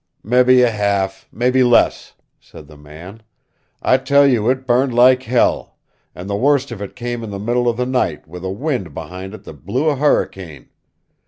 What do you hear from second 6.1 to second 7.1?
and the worst of it